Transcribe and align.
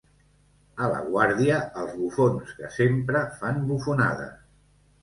A 0.85 0.87
la 0.93 1.01
Guàrdia, 1.09 1.59
els 1.83 1.93
bufons, 1.99 2.57
que 2.63 2.73
sempre 2.81 3.25
fan 3.39 3.65
bufonades. 3.71 4.39